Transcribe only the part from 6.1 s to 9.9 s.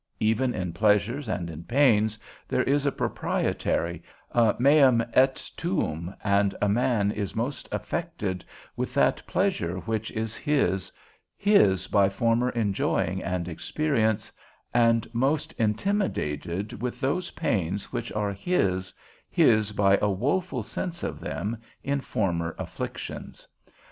and a man is most affected with that pleasure